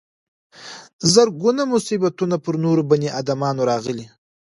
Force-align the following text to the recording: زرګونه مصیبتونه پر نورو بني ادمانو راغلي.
زرګونه 1.13 1.63
مصیبتونه 1.73 2.35
پر 2.43 2.55
نورو 2.63 2.81
بني 2.89 3.09
ادمانو 3.19 3.63
راغلي. 3.71 4.05